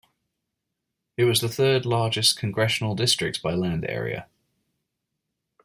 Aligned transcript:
It 1.15 1.25
was 1.25 1.41
the 1.41 1.47
third-largest 1.47 2.35
congressional 2.35 2.95
district 2.95 3.43
by 3.43 3.53
land 3.53 3.85
area. 3.87 4.27